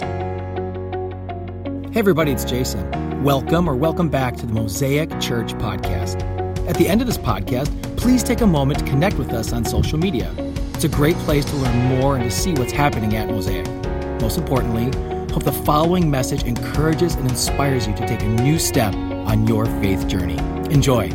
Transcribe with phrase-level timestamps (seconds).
[0.00, 3.22] Hey, everybody, it's Jason.
[3.22, 6.22] Welcome or welcome back to the Mosaic Church Podcast.
[6.68, 9.64] At the end of this podcast, please take a moment to connect with us on
[9.64, 10.32] social media.
[10.74, 13.66] It's a great place to learn more and to see what's happening at Mosaic.
[14.20, 14.84] Most importantly,
[15.32, 19.66] hope the following message encourages and inspires you to take a new step on your
[19.66, 20.38] faith journey.
[20.72, 21.08] Enjoy.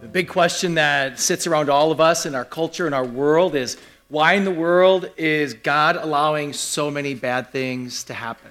[0.00, 3.54] The big question that sits around all of us in our culture and our world
[3.54, 3.76] is
[4.12, 8.50] why in the world is God allowing so many bad things to happen?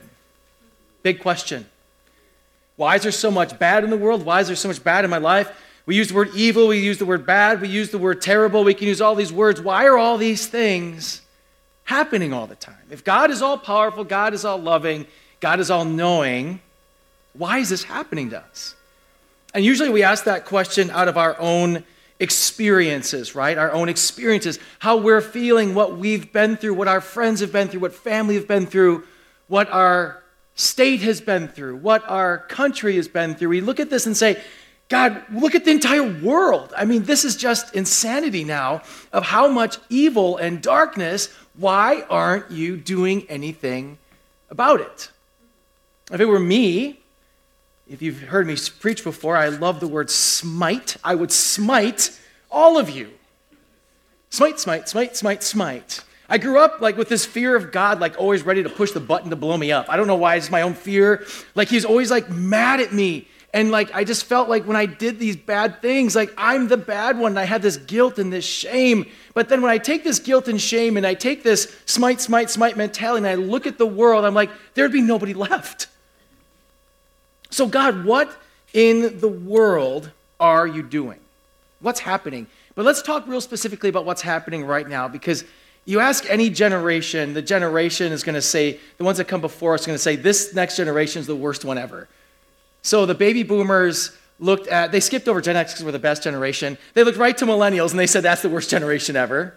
[1.04, 1.68] Big question.
[2.78, 4.26] Why is there so much bad in the world?
[4.26, 5.52] Why is there so much bad in my life?
[5.86, 8.64] We use the word evil, we use the word bad, we use the word terrible,
[8.64, 9.62] we can use all these words.
[9.62, 11.22] Why are all these things
[11.84, 12.88] happening all the time?
[12.90, 15.06] If God is all powerful, God is all loving,
[15.42, 16.60] God is all knowing,
[17.34, 18.74] why is this happening to us?
[19.54, 21.84] And usually we ask that question out of our own
[22.22, 23.58] experiences, right?
[23.58, 27.68] Our own experiences, how we're feeling, what we've been through, what our friends have been
[27.68, 29.04] through, what family have been through,
[29.48, 30.22] what our
[30.54, 33.50] state has been through, what our country has been through.
[33.50, 34.42] We look at this and say,
[34.88, 36.74] God, look at the entire world.
[36.78, 41.34] I mean, this is just insanity now of how much evil and darkness.
[41.56, 43.98] Why aren't you doing anything
[44.50, 45.10] about it?
[46.12, 47.00] If it were me,
[47.90, 50.98] if you've heard me preach before, I love the word smite.
[51.04, 52.18] I would smite
[52.52, 53.10] all of you.
[54.30, 56.04] Smite, smite, smite, smite, smite.
[56.30, 59.02] I grew up like with this fear of God, like always ready to push the
[59.02, 59.88] button to blow me up.
[59.90, 61.26] I don't know why, it's my own fear.
[61.56, 63.28] Like he's always like mad at me.
[63.54, 66.78] And like I just felt like when I did these bad things, like I'm the
[66.78, 67.34] bad one.
[67.34, 69.06] And I had this guilt and this shame.
[69.34, 72.50] But then when I take this guilt and shame and I take this smite, smite,
[72.50, 75.88] smite mentality and I look at the world, I'm like, there'd be nobody left.
[77.50, 78.32] So, God, what
[78.74, 80.10] in the world
[80.40, 81.20] are you doing?
[81.82, 82.48] What's happening?
[82.76, 85.44] But let's talk real specifically about what's happening right now because
[85.86, 89.74] you ask any generation, the generation is going to say, the ones that come before
[89.74, 92.08] us are going to say, this next generation is the worst one ever.
[92.84, 96.24] So the baby boomers looked at, they skipped over Gen X because we're the best
[96.24, 96.78] generation.
[96.94, 99.56] They looked right to millennials and they said, that's the worst generation ever.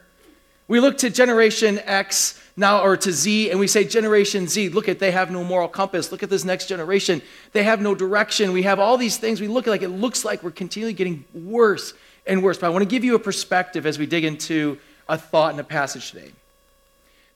[0.66, 4.88] We look to Generation X now or to Z and we say Generation Z, look
[4.88, 6.10] at they have no moral compass.
[6.10, 7.21] Look at this next generation.
[7.53, 8.53] They have no direction.
[8.53, 9.43] We have all these things.
[9.43, 11.93] We look like it looks like we're continually getting worse
[12.26, 12.58] and worse.
[12.58, 15.60] But I want to give you a perspective as we dig into a thought in
[15.60, 16.32] a passage today.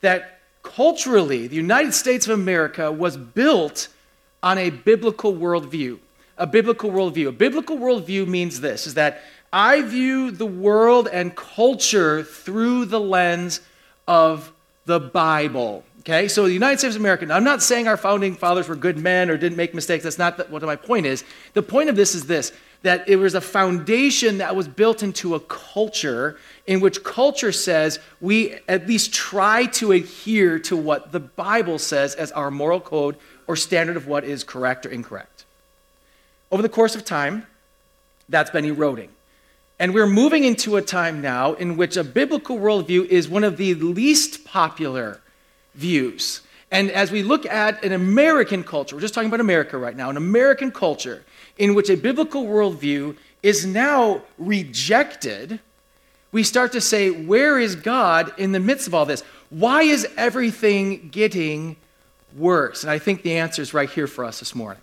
[0.00, 3.88] That culturally, the United States of America was built
[4.43, 5.99] on a biblical worldview.
[6.37, 7.28] A biblical worldview.
[7.28, 9.22] A biblical worldview means this is that
[9.53, 13.60] I view the world and culture through the lens
[14.06, 14.53] of
[14.84, 15.84] the Bible.
[16.00, 18.76] Okay, so the United States of America, now I'm not saying our founding fathers were
[18.76, 20.05] good men or didn't make mistakes.
[20.05, 21.25] That's not what my point is.
[21.55, 22.53] The point of this is this
[22.83, 27.99] that it was a foundation that was built into a culture in which culture says
[28.21, 33.17] we at least try to adhere to what the Bible says as our moral code
[33.47, 35.44] or standard of what is correct or incorrect.
[36.53, 37.47] Over the course of time,
[38.28, 39.11] that's been eroding.
[39.81, 43.56] And we're moving into a time now in which a biblical worldview is one of
[43.56, 45.21] the least popular
[45.75, 46.43] views.
[46.71, 50.11] And as we look at an American culture, we're just talking about America right now,
[50.11, 51.25] an American culture
[51.59, 55.61] in which a biblical worldview is now rejected,
[56.33, 59.23] we start to say, where is God in the midst of all this?
[59.51, 61.77] Why is everything getting
[62.37, 62.83] worse?
[62.83, 64.83] And I think the answer is right here for us this morning.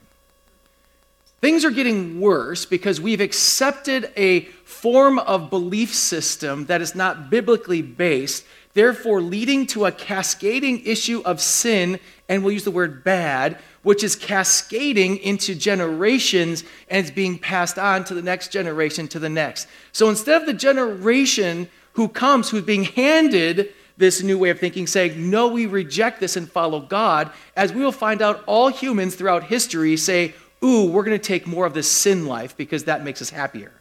[1.41, 7.29] Things are getting worse because we've accepted a form of belief system that is not
[7.29, 13.03] biblically based, therefore leading to a cascading issue of sin, and we'll use the word
[13.03, 19.07] bad, which is cascading into generations and it's being passed on to the next generation
[19.07, 19.67] to the next.
[19.91, 24.87] So instead of the generation who comes, who's being handed this new way of thinking,
[24.87, 29.13] saying, No, we reject this and follow God, as we will find out, all humans
[29.13, 33.03] throughout history say, ooh, we're going to take more of this sin life because that
[33.03, 33.71] makes us happier.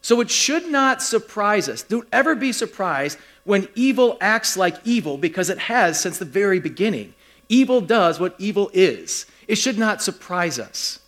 [0.00, 1.82] So it should not surprise us.
[1.82, 6.58] Don't ever be surprised when evil acts like evil because it has since the very
[6.58, 7.12] beginning.
[7.50, 9.26] Evil does what evil is.
[9.48, 11.00] It should not surprise us.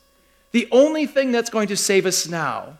[0.50, 2.78] The only thing that's going to save us now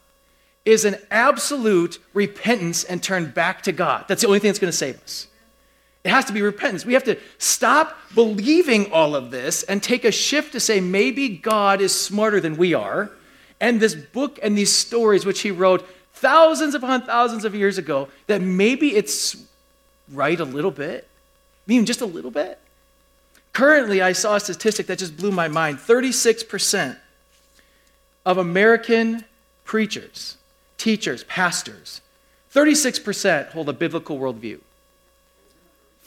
[0.65, 4.05] is an absolute repentance and turn back to God.
[4.09, 5.29] That's the only thing that's going to save us.
[6.03, 6.85] It has to be repentance.
[6.85, 11.29] We have to stop believing all of this and take a shift to say maybe
[11.29, 13.13] God is smarter than we are.
[13.61, 18.09] And this book and these stories, which he wrote thousands upon thousands of years ago,
[18.27, 19.37] that maybe it's
[20.11, 21.07] right a little bit,
[21.69, 22.59] even just a little bit.
[23.53, 26.97] Currently, I saw a statistic that just blew my mind 36%
[28.25, 29.25] of American
[29.65, 30.37] preachers,
[30.79, 32.01] teachers, pastors,
[32.55, 34.61] 36% hold a biblical worldview.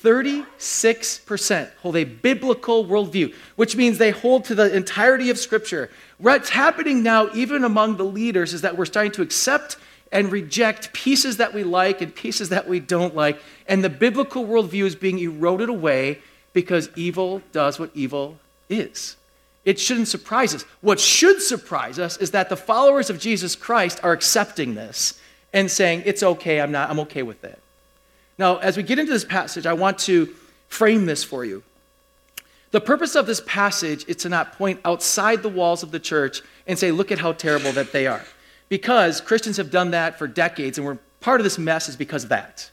[0.04, 5.90] 36% hold a biblical worldview, which means they hold to the entirety of Scripture.
[6.20, 9.78] What's happening now, even among the leaders, is that we're starting to accept
[10.12, 13.40] and reject pieces that we like and pieces that we don't like.
[13.68, 16.20] And the biblical worldview is being eroded away
[16.56, 19.18] because evil does what evil is.
[19.66, 20.64] It shouldn't surprise us.
[20.80, 25.20] What should surprise us is that the followers of Jesus Christ are accepting this
[25.52, 27.60] and saying, it's okay, I'm not, I'm okay with it.
[28.38, 30.34] Now, as we get into this passage, I want to
[30.70, 31.62] frame this for you.
[32.72, 36.42] The purpose of this passage is to not point outside the walls of the church
[36.68, 38.24] and say, look at how terrible that they are.
[38.70, 42.24] Because Christians have done that for decades, and we're part of this mess is because
[42.24, 42.72] of that.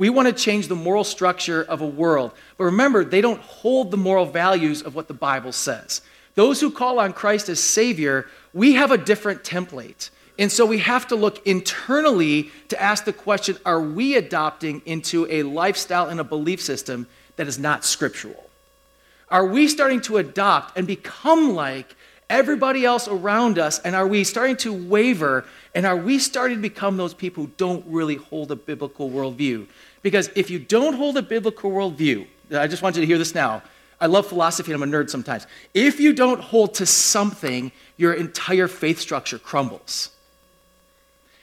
[0.00, 2.32] We want to change the moral structure of a world.
[2.56, 6.00] But remember, they don't hold the moral values of what the Bible says.
[6.36, 10.08] Those who call on Christ as Savior, we have a different template.
[10.38, 15.26] And so we have to look internally to ask the question are we adopting into
[15.30, 17.06] a lifestyle and a belief system
[17.36, 18.48] that is not scriptural?
[19.28, 21.94] Are we starting to adopt and become like
[22.30, 23.78] everybody else around us?
[23.80, 25.44] And are we starting to waver?
[25.74, 29.66] And are we starting to become those people who don't really hold a biblical worldview?
[30.02, 33.34] Because if you don't hold a biblical worldview, I just want you to hear this
[33.34, 33.62] now.
[34.00, 35.46] I love philosophy and I'm a nerd sometimes.
[35.74, 40.10] If you don't hold to something, your entire faith structure crumbles.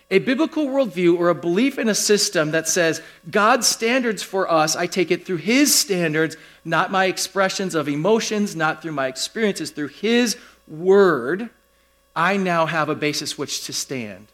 [0.10, 4.76] A biblical worldview or a belief in a system that says God's standards for us,
[4.76, 9.70] I take it through His standards, not my expressions of emotions, not through my experiences,
[9.70, 10.38] through His
[10.68, 11.50] word,
[12.16, 14.28] I now have a basis which to stand.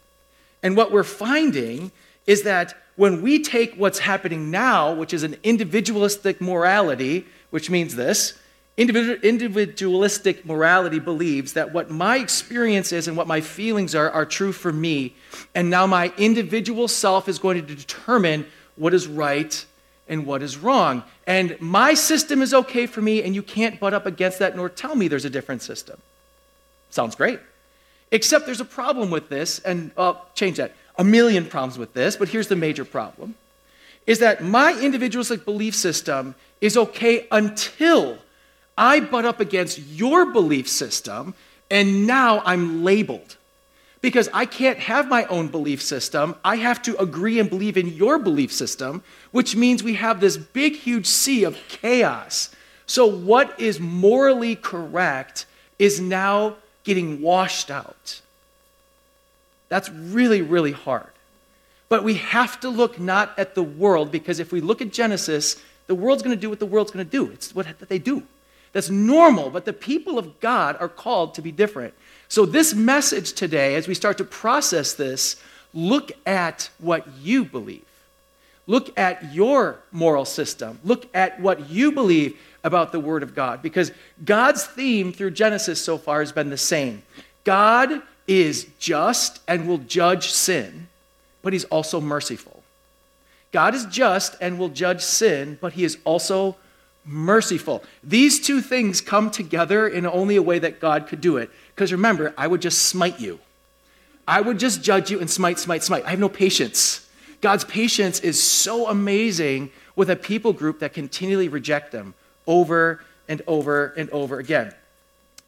[0.62, 1.92] And what we're finding
[2.26, 7.96] is that when we take what's happening now, which is an individualistic morality, which means
[7.96, 8.34] this
[8.76, 14.52] individualistic morality believes that what my experience is and what my feelings are are true
[14.52, 15.14] for me.
[15.54, 19.64] And now my individual self is going to determine what is right
[20.08, 21.04] and what is wrong.
[21.28, 24.70] And my system is okay for me, and you can't butt up against that nor
[24.70, 26.00] tell me there's a different system.
[26.90, 27.40] Sounds great.
[28.12, 30.74] Except there's a problem with this, and I'll change that.
[30.98, 33.36] A million problems with this, but here's the major problem
[34.06, 38.18] is that my individualistic belief system is okay until
[38.78, 41.36] I butt up against your belief system,
[41.70, 43.38] and now I'm labeled.
[44.02, 46.36] Because I can't have my own belief system.
[46.44, 49.02] I have to agree and believe in your belief system,
[49.32, 52.54] which means we have this big, huge sea of chaos.
[52.86, 55.46] So, what is morally correct
[55.80, 58.20] is now getting washed out.
[59.74, 61.10] That's really, really hard.
[61.90, 65.60] But we have to look not at the world, because if we look at Genesis,
[65.88, 67.32] the world's going to do what the world's going to do.
[67.32, 68.22] It's what they do.
[68.74, 71.96] That's normal, but the people of God are called to be different.
[72.28, 75.42] So, this message today, as we start to process this,
[75.74, 77.86] look at what you believe.
[78.68, 80.78] Look at your moral system.
[80.84, 83.64] Look at what you believe about the Word of God.
[83.64, 83.92] Because
[84.24, 87.02] God's theme through Genesis so far has been the same
[87.44, 90.88] God is just and will judge sin,
[91.42, 92.64] but He's also merciful.
[93.52, 96.56] God is just and will judge sin, but He is also
[97.06, 97.84] merciful.
[98.04, 101.50] These two things come together in only a way that God could do it.
[101.76, 103.40] Because remember, I would just smite you.
[104.28, 106.06] I would just judge you and smite, smite, smite.
[106.06, 107.10] I have no patience.
[107.42, 112.14] God's patience is so amazing with a people group that continually reject them
[112.48, 114.74] over and over and over again.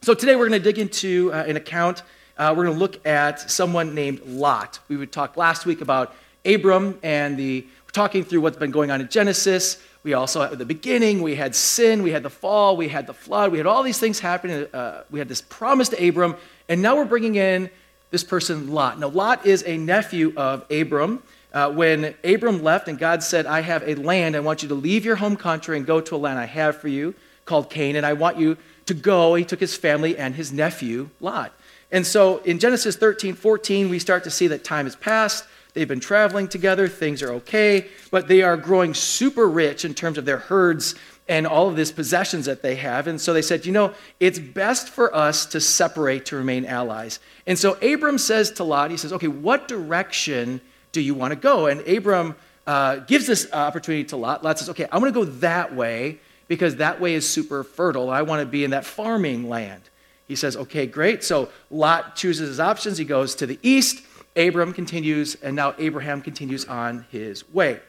[0.02, 2.02] So today we're going to dig into uh, an account.
[2.38, 4.78] Uh, we're going to look at someone named Lot.
[4.88, 6.14] We would talk last week about
[6.44, 9.82] Abram and the we're talking through what's been going on in Genesis.
[10.02, 13.14] We also, at the beginning, we had sin, we had the fall, we had the
[13.14, 14.66] flood, we had all these things happening.
[14.72, 16.36] Uh, we had this promise to Abram,
[16.68, 17.70] and now we're bringing in
[18.10, 19.00] this person, Lot.
[19.00, 21.22] Now, Lot is a nephew of Abram.
[21.52, 24.74] Uh, when Abram left and God said, I have a land, I want you to
[24.74, 27.14] leave your home country and go to a land I have for you
[27.46, 27.96] called Canaan.
[27.96, 29.34] And I want you to go.
[29.34, 31.52] He took his family and his nephew, Lot.
[31.90, 35.44] And so in Genesis 13, 14, we start to see that time has passed.
[35.74, 40.16] They've been traveling together, things are okay, but they are growing super rich in terms
[40.16, 40.94] of their herds
[41.28, 43.06] and all of these possessions that they have.
[43.06, 47.18] And so they said, you know, it's best for us to separate to remain allies.
[47.46, 50.60] And so Abram says to Lot, he says, okay, what direction
[50.92, 51.66] do you want to go?
[51.66, 54.44] And Abram uh, gives this opportunity to Lot.
[54.44, 58.08] Lot says, okay, I'm going to go that way because that way is super fertile.
[58.08, 59.82] I want to be in that farming land.
[60.28, 61.22] He says, okay, great.
[61.22, 62.98] So Lot chooses his options.
[62.98, 64.02] He goes to the east.
[64.36, 67.80] Abram continues, and now Abraham continues on his way.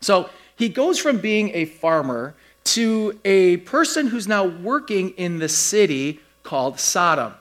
[0.00, 2.34] So he goes from being a farmer
[2.64, 7.34] to a person who's now working in the city called Sodom.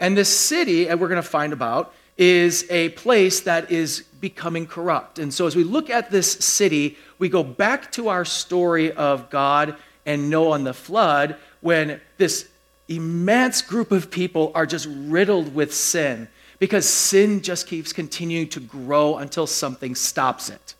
[0.00, 4.66] And this city, and we're going to find about, is a place that is becoming
[4.66, 5.18] corrupt.
[5.18, 9.28] And so as we look at this city, we go back to our story of
[9.30, 9.76] God
[10.06, 12.48] and Noah and the flood when this
[12.88, 18.60] immense group of people are just riddled with sin because sin just keeps continuing to
[18.60, 20.74] grow until something stops it.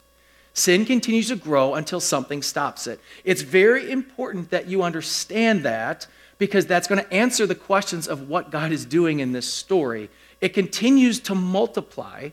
[0.53, 3.01] Sin continues to grow until something stops it.
[3.25, 6.07] It's very important that you understand that
[6.39, 10.09] because that's going to answer the questions of what God is doing in this story.
[10.41, 12.31] It continues to multiply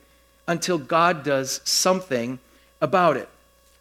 [0.48, 2.40] until God does something
[2.80, 3.30] about it.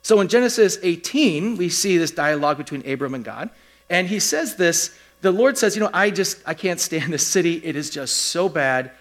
[0.03, 3.51] So in Genesis 18, we see this dialogue between Abram and God.
[3.91, 7.27] And he says this the Lord says, You know, I just, I can't stand this
[7.27, 7.61] city.
[7.65, 8.93] It is just so bad.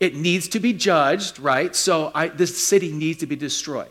[0.00, 1.74] It needs to be judged, right?
[1.76, 3.90] So I, this city needs to be destroyed.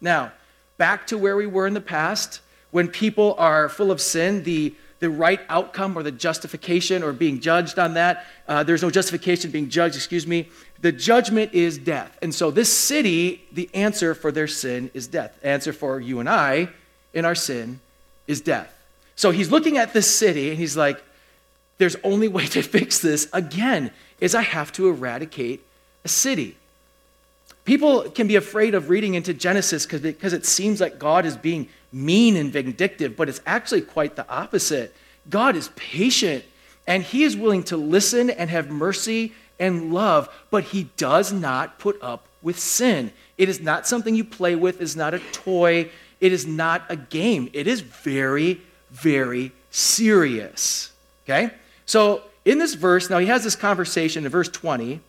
[0.00, 0.32] Now,
[0.76, 2.40] back to where we were in the past,
[2.70, 7.40] when people are full of sin, the the right outcome or the justification or being
[7.40, 8.26] judged on that.
[8.48, 10.48] Uh, there's no justification being judged, excuse me.
[10.80, 12.16] The judgment is death.
[12.22, 15.38] And so, this city, the answer for their sin is death.
[15.42, 16.70] The answer for you and I
[17.12, 17.80] in our sin
[18.26, 18.72] is death.
[19.16, 21.02] So, he's looking at this city and he's like,
[21.78, 23.90] there's only way to fix this again
[24.20, 25.62] is I have to eradicate
[26.04, 26.56] a city.
[27.64, 31.68] People can be afraid of reading into Genesis because it seems like God is being
[31.92, 34.94] mean and vindictive, but it's actually quite the opposite.
[35.28, 36.44] God is patient
[36.86, 41.78] and he is willing to listen and have mercy and love, but he does not
[41.78, 43.10] put up with sin.
[43.36, 45.90] It is not something you play with, it is not a toy,
[46.20, 47.50] it is not a game.
[47.52, 50.92] It is very, very serious.
[51.24, 51.50] Okay?
[51.86, 55.00] So in this verse, now he has this conversation in verse 20.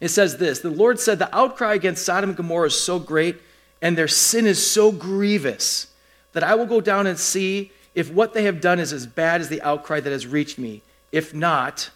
[0.00, 3.36] It says this The Lord said, The outcry against Sodom and Gomorrah is so great,
[3.82, 5.88] and their sin is so grievous,
[6.32, 9.40] that I will go down and see if what they have done is as bad
[9.40, 10.82] as the outcry that has reached me.
[11.12, 11.90] If not,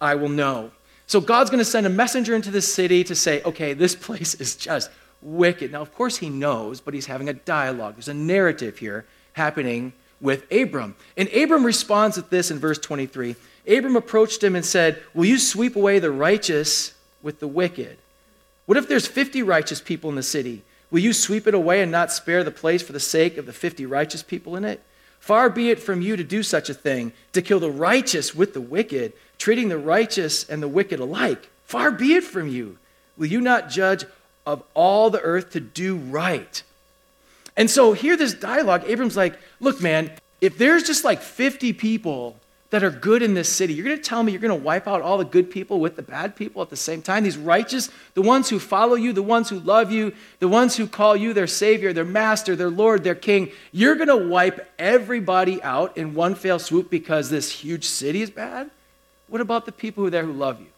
[0.00, 0.70] I will know.
[1.06, 4.34] So God's going to send a messenger into the city to say, okay, this place
[4.34, 5.72] is just wicked.
[5.72, 7.96] Now, of course, he knows, but he's having a dialogue.
[7.96, 10.94] There's a narrative here happening with Abram.
[11.16, 13.36] And Abram responds with this in verse 23.
[13.68, 17.98] Abram approached him and said, Will you sweep away the righteous with the wicked?
[18.64, 20.62] What if there's 50 righteous people in the city?
[20.90, 23.52] Will you sweep it away and not spare the place for the sake of the
[23.52, 24.82] 50 righteous people in it?
[25.18, 28.54] Far be it from you to do such a thing, to kill the righteous with
[28.54, 31.48] the wicked, treating the righteous and the wicked alike.
[31.64, 32.78] Far be it from you.
[33.16, 34.04] Will you not judge
[34.44, 36.62] of all the earth to do right?
[37.56, 40.10] And so here, this dialogue, Abram's like, look, man,
[40.42, 42.36] if there's just like 50 people
[42.72, 43.74] that are good in this city.
[43.74, 45.94] You're going to tell me you're going to wipe out all the good people with
[45.94, 47.22] the bad people at the same time?
[47.22, 50.86] These righteous, the ones who follow you, the ones who love you, the ones who
[50.86, 53.52] call you their Savior, their Master, their Lord, their King.
[53.72, 58.30] You're going to wipe everybody out in one fell swoop because this huge city is
[58.30, 58.70] bad?
[59.28, 60.68] What about the people who are there who love you?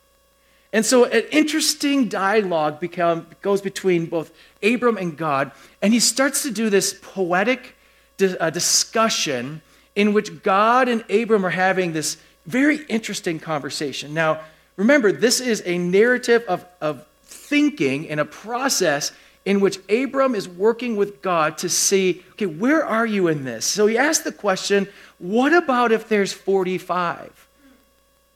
[0.72, 4.32] And so an interesting dialogue become, goes between both
[4.64, 7.76] Abram and God, and he starts to do this poetic
[8.20, 9.62] uh, discussion
[9.94, 12.16] in which God and Abram are having this
[12.46, 14.14] very interesting conversation.
[14.14, 14.40] Now,
[14.76, 19.12] remember, this is a narrative of, of thinking and a process
[19.44, 23.66] in which Abram is working with God to see, okay, where are you in this?
[23.66, 27.46] So he asked the question, what about if there's 45?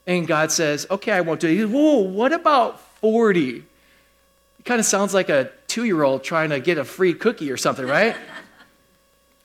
[0.07, 1.53] And God says, okay, I won't do it.
[1.53, 3.57] He goes, whoa, what about 40?
[3.57, 7.51] It kind of sounds like a two year old trying to get a free cookie
[7.51, 8.17] or something, right?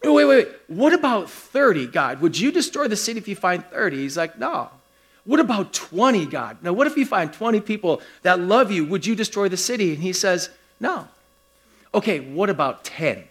[0.03, 0.47] Wait, wait, wait.
[0.67, 2.21] What about 30, God?
[2.21, 3.97] Would you destroy the city if you find 30?
[3.97, 4.69] He's like, no.
[5.25, 6.57] What about 20, God?
[6.61, 8.85] Now, what if you find 20 people that love you?
[8.85, 9.93] Would you destroy the city?
[9.93, 11.07] And he says, no.
[11.93, 13.23] Okay, what about 10?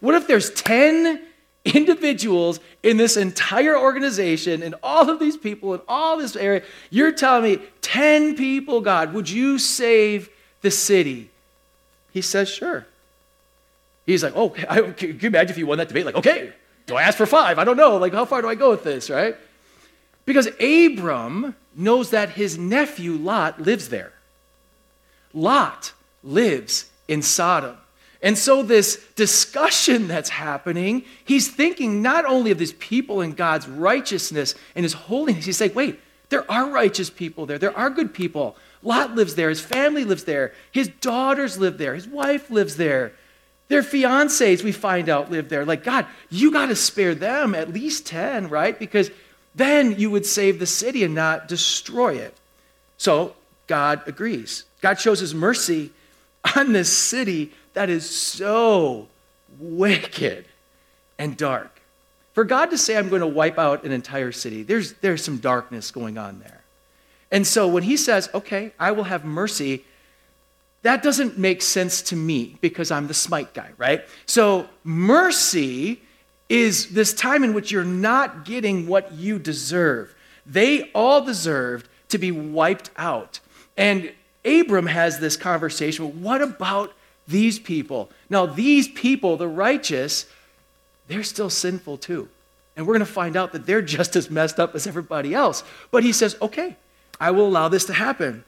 [0.00, 1.22] What if there's 10
[1.64, 6.62] individuals in this entire organization and all of these people in all this area?
[6.90, 10.28] You're telling me 10 people, God, would you save
[10.60, 11.30] the city?
[12.12, 12.86] He says, sure.
[14.06, 16.06] He's like, oh, I, can you imagine if you won that debate?
[16.06, 16.52] Like, okay,
[16.86, 17.58] do I ask for five?
[17.58, 17.96] I don't know.
[17.96, 19.36] Like, how far do I go with this, right?
[20.24, 24.12] Because Abram knows that his nephew Lot lives there.
[25.34, 27.76] Lot lives in Sodom.
[28.22, 33.68] And so, this discussion that's happening, he's thinking not only of these people and God's
[33.68, 38.14] righteousness and his holiness, he's like, wait, there are righteous people there, there are good
[38.14, 38.56] people.
[38.82, 43.12] Lot lives there, his family lives there, his daughters live there, his wife lives there.
[43.68, 45.64] Their fiancés, we find out, live there.
[45.64, 48.78] Like, God, you got to spare them at least 10, right?
[48.78, 49.10] Because
[49.54, 52.36] then you would save the city and not destroy it.
[52.96, 53.34] So
[53.66, 54.64] God agrees.
[54.80, 55.90] God shows his mercy
[56.56, 59.08] on this city that is so
[59.58, 60.46] wicked
[61.18, 61.80] and dark.
[62.34, 65.38] For God to say, I'm going to wipe out an entire city, there's, there's some
[65.38, 66.62] darkness going on there.
[67.30, 69.84] And so when he says, okay, I will have mercy,
[70.86, 74.04] that doesn't make sense to me because I'm the smite guy, right?
[74.26, 76.00] So mercy
[76.48, 80.14] is this time in which you're not getting what you deserve.
[80.46, 83.40] They all deserved to be wiped out.
[83.76, 84.12] And
[84.44, 86.94] Abram has this conversation what about
[87.26, 88.10] these people?
[88.30, 90.26] Now, these people, the righteous,
[91.08, 92.28] they're still sinful too.
[92.76, 95.64] And we're going to find out that they're just as messed up as everybody else.
[95.90, 96.76] But he says, okay,
[97.18, 98.44] I will allow this to happen.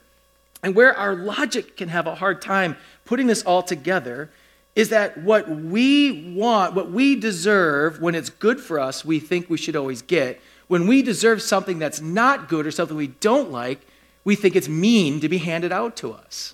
[0.63, 2.75] And where our logic can have a hard time
[3.05, 4.29] putting this all together
[4.75, 9.49] is that what we want, what we deserve when it's good for us, we think
[9.49, 10.39] we should always get.
[10.67, 13.81] When we deserve something that's not good or something we don't like,
[14.23, 16.53] we think it's mean to be handed out to us.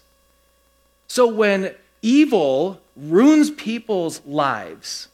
[1.08, 5.10] So when evil ruins people's lives,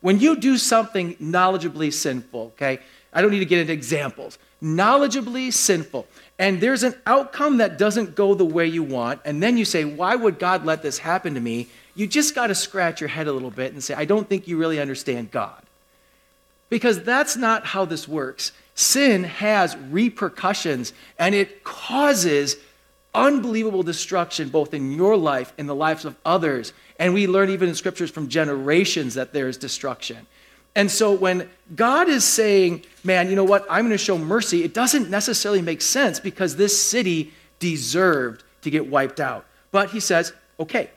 [0.00, 2.80] when you do something knowledgeably sinful, okay,
[3.12, 6.06] I don't need to get into examples, knowledgeably sinful,
[6.38, 9.84] and there's an outcome that doesn't go the way you want, and then you say,
[9.84, 11.68] Why would God let this happen to me?
[11.94, 14.46] You just got to scratch your head a little bit and say, I don't think
[14.46, 15.62] you really understand God.
[16.68, 18.52] Because that's not how this works.
[18.74, 22.56] Sin has repercussions, and it causes
[23.14, 26.74] unbelievable destruction both in your life and the lives of others.
[26.98, 30.26] And we learn even in scriptures from generations that there is destruction.
[30.76, 34.62] And so when God is saying, man, you know what, I'm going to show mercy,
[34.62, 39.46] it doesn't necessarily make sense because this city deserved to get wiped out.
[39.72, 40.90] But he says, okay,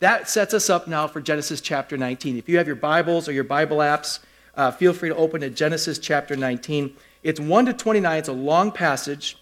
[0.00, 2.38] that sets us up now for Genesis chapter 19.
[2.38, 4.20] If you have your Bibles or your Bible apps,
[4.54, 6.96] uh, feel free to open to Genesis chapter 19.
[7.22, 9.36] It's 1 to 29, it's a long passage,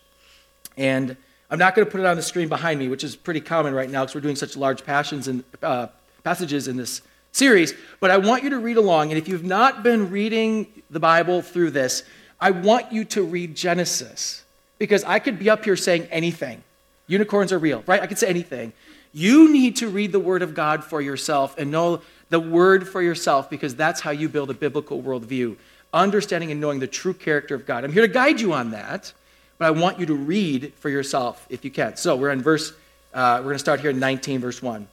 [0.77, 1.17] and
[1.51, 3.73] I'm not going to put it on the screen behind me, which is pretty common
[3.73, 5.87] right now because we're doing such large passions and, uh,
[6.25, 7.01] passages in this
[7.35, 9.11] series, but I want you to read along.
[9.11, 12.05] And if you've not been reading the Bible through this,
[12.41, 14.45] I want you to read Genesis
[14.79, 16.63] because I could be up here saying anything.
[17.07, 18.01] Unicorns are real, right?
[18.01, 18.73] I could say anything.
[19.13, 23.03] You need to read the Word of God for yourself and know the Word for
[23.03, 25.57] yourself because that's how you build a biblical worldview,
[25.93, 27.85] understanding and knowing the true character of God.
[27.85, 29.13] I'm here to guide you on that,
[29.59, 31.97] but I want you to read for yourself if you can.
[31.97, 32.73] So we're in verse,
[33.13, 34.89] uh, we're going to start here in 19, verse 1.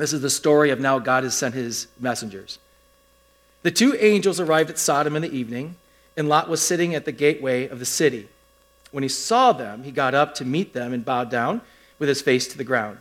[0.00, 2.58] This is the story of now God has sent his messengers.
[3.62, 5.76] The two angels arrived at Sodom in the evening,
[6.16, 8.26] and Lot was sitting at the gateway of the city.
[8.92, 11.60] When he saw them, he got up to meet them and bowed down
[11.98, 12.96] with his face to the ground.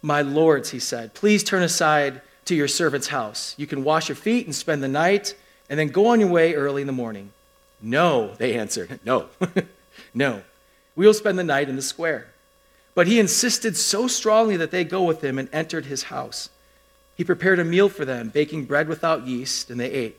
[0.00, 3.56] My lords, he said, please turn aside to your servant's house.
[3.58, 5.34] You can wash your feet and spend the night,
[5.68, 7.32] and then go on your way early in the morning.
[7.82, 9.00] No, they answered.
[9.04, 9.26] No,
[10.14, 10.42] no.
[10.94, 12.28] We will spend the night in the square.
[12.98, 16.50] But he insisted so strongly that they go with him and entered his house.
[17.14, 20.18] He prepared a meal for them, baking bread without yeast, and they ate.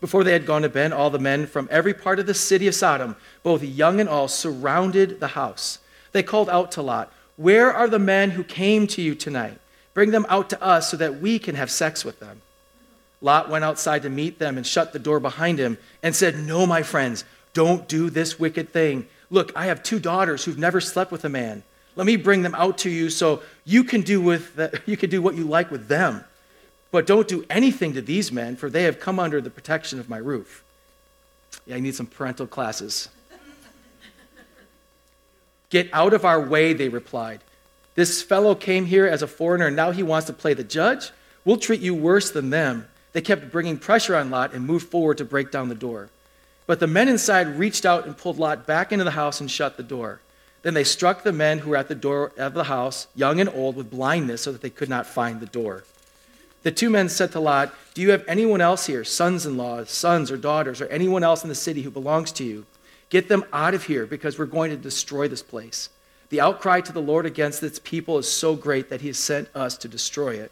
[0.00, 2.66] Before they had gone to bed, all the men from every part of the city
[2.68, 5.78] of Sodom, both young and old, surrounded the house.
[6.12, 9.58] They called out to Lot, Where are the men who came to you tonight?
[9.92, 12.40] Bring them out to us so that we can have sex with them.
[13.20, 16.66] Lot went outside to meet them and shut the door behind him and said, No,
[16.66, 19.06] my friends, don't do this wicked thing.
[19.28, 21.62] Look, I have two daughters who've never slept with a man.
[21.96, 25.10] Let me bring them out to you so you can do with the, you can
[25.10, 26.24] do what you like with them.
[26.92, 30.08] But don't do anything to these men, for they have come under the protection of
[30.08, 30.62] my roof.
[31.66, 33.08] Yeah, I need some parental classes.
[35.68, 37.40] Get out of our way, they replied.
[37.96, 41.10] This fellow came here as a foreigner, and now he wants to play the judge?
[41.44, 42.86] We'll treat you worse than them.
[43.12, 46.10] They kept bringing pressure on Lot and moved forward to break down the door.
[46.66, 49.76] But the men inside reached out and pulled Lot back into the house and shut
[49.76, 50.20] the door.
[50.66, 53.48] Then they struck the men who were at the door of the house, young and
[53.48, 55.84] old, with blindness so that they could not find the door.
[56.64, 59.84] The two men said to Lot, Do you have anyone else here, sons in law,
[59.84, 62.66] sons or daughters, or anyone else in the city who belongs to you?
[63.10, 65.88] Get them out of here because we're going to destroy this place.
[66.30, 69.48] The outcry to the Lord against its people is so great that he has sent
[69.54, 70.50] us to destroy it.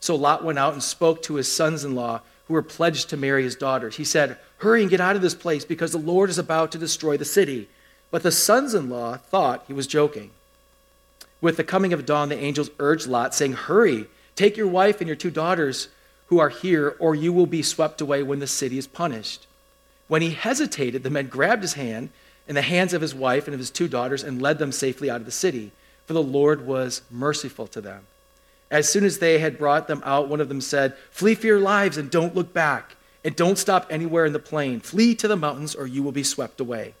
[0.00, 3.16] So Lot went out and spoke to his sons in law who were pledged to
[3.16, 3.96] marry his daughters.
[3.96, 6.78] He said, Hurry and get out of this place because the Lord is about to
[6.78, 7.70] destroy the city.
[8.10, 10.30] But the sons in law thought he was joking.
[11.40, 15.06] With the coming of dawn, the angels urged Lot, saying, Hurry, take your wife and
[15.06, 15.88] your two daughters
[16.26, 19.46] who are here, or you will be swept away when the city is punished.
[20.08, 22.10] When he hesitated, the men grabbed his hand
[22.46, 25.08] and the hands of his wife and of his two daughters and led them safely
[25.08, 25.70] out of the city,
[26.04, 28.06] for the Lord was merciful to them.
[28.70, 31.60] As soon as they had brought them out, one of them said, Flee for your
[31.60, 34.80] lives and don't look back, and don't stop anywhere in the plain.
[34.80, 36.94] Flee to the mountains, or you will be swept away.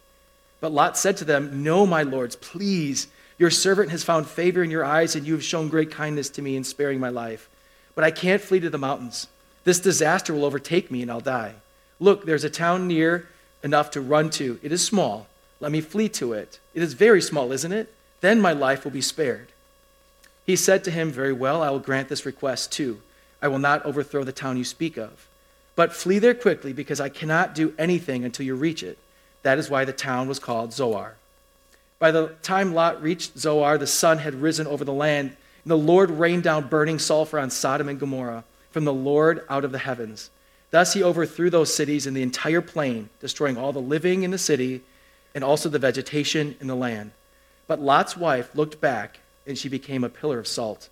[0.60, 3.08] But Lot said to them, No, my lords, please.
[3.38, 6.42] Your servant has found favor in your eyes, and you have shown great kindness to
[6.42, 7.48] me in sparing my life.
[7.94, 9.28] But I can't flee to the mountains.
[9.64, 11.54] This disaster will overtake me, and I'll die.
[11.98, 13.28] Look, there's a town near
[13.62, 14.58] enough to run to.
[14.62, 15.26] It is small.
[15.58, 16.58] Let me flee to it.
[16.74, 17.92] It is very small, isn't it?
[18.20, 19.48] Then my life will be spared.
[20.44, 23.00] He said to him, Very well, I will grant this request too.
[23.42, 25.28] I will not overthrow the town you speak of.
[25.76, 28.98] But flee there quickly, because I cannot do anything until you reach it.
[29.42, 31.16] That is why the town was called Zoar.
[31.98, 35.76] By the time Lot reached Zoar, the sun had risen over the land, and the
[35.76, 39.78] Lord rained down burning sulfur on Sodom and Gomorrah from the Lord out of the
[39.78, 40.30] heavens.
[40.70, 44.38] Thus he overthrew those cities and the entire plain, destroying all the living in the
[44.38, 44.82] city
[45.34, 47.10] and also the vegetation in the land.
[47.66, 50.88] But Lot's wife looked back, and she became a pillar of salt.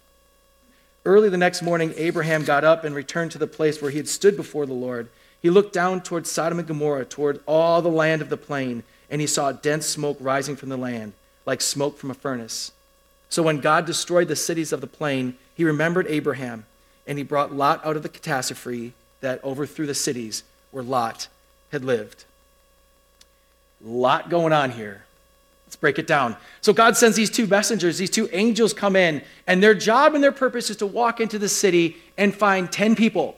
[1.05, 4.09] Early the next morning, Abraham got up and returned to the place where he had
[4.09, 5.09] stood before the Lord.
[5.41, 9.21] He looked down toward Sodom and Gomorrah, toward all the land of the plain, and
[9.21, 11.13] he saw dense smoke rising from the land,
[11.47, 12.73] like smoke from a furnace.
[13.29, 16.67] So when God destroyed the cities of the plain, he remembered Abraham,
[17.07, 21.29] and he brought Lot out of the catastrophe that overthrew the cities where Lot
[21.71, 22.25] had lived.
[23.85, 25.05] Lot going on here.
[25.67, 26.37] Let's break it down.
[26.63, 30.25] So God sends these two messengers, these two angels come in, and their job and
[30.25, 33.38] their purpose is to walk into the city and find 10 people.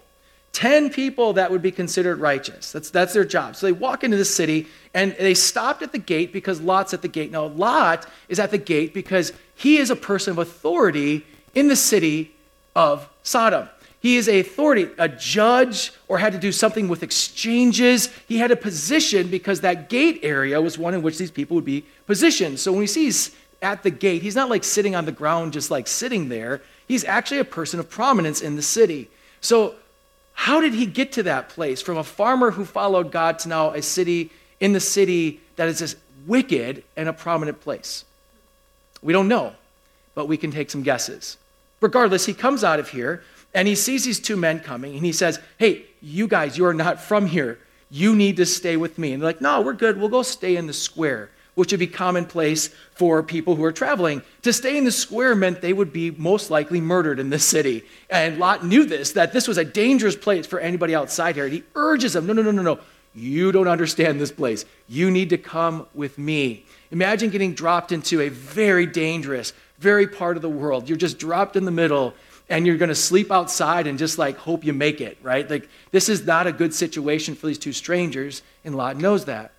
[0.52, 2.72] 10 people that would be considered righteous.
[2.72, 3.56] That's, that's their job.
[3.56, 7.02] So they walk into the city and they stopped at the gate because Lot's at
[7.02, 7.30] the gate.
[7.30, 11.76] Now, Lot is at the gate because he is a person of authority in the
[11.76, 12.32] city
[12.74, 13.68] of Sodom.
[14.00, 18.08] He is a authority, a judge, or had to do something with exchanges.
[18.26, 21.66] He had a position because that gate area was one in which these people would
[21.66, 22.58] be positioned.
[22.58, 25.52] So when we see he's at the gate, he's not like sitting on the ground
[25.52, 26.62] just like sitting there.
[26.88, 29.10] He's actually a person of prominence in the city.
[29.42, 29.74] So
[30.40, 33.72] how did he get to that place from a farmer who followed God to now
[33.72, 38.06] a city in the city that is just wicked and a prominent place?
[39.02, 39.52] We don't know,
[40.14, 41.36] but we can take some guesses.
[41.82, 43.22] Regardless, he comes out of here
[43.52, 46.72] and he sees these two men coming and he says, Hey, you guys, you are
[46.72, 47.58] not from here.
[47.90, 49.12] You need to stay with me.
[49.12, 50.00] And they're like, No, we're good.
[50.00, 51.28] We'll go stay in the square,
[51.60, 54.22] which would be commonplace for people who are traveling.
[54.44, 57.84] To stay in the square meant they would be most likely murdered in this city.
[58.08, 61.44] And Lot knew this, that this was a dangerous place for anybody outside here.
[61.44, 62.78] And he urges them, No, no, no, no, no.
[63.14, 64.64] You don't understand this place.
[64.88, 66.64] You need to come with me.
[66.92, 70.88] Imagine getting dropped into a very dangerous, very part of the world.
[70.88, 72.14] You're just dropped in the middle
[72.48, 75.48] and you're going to sleep outside and just like hope you make it, right?
[75.50, 79.52] Like, this is not a good situation for these two strangers, and Lot knows that.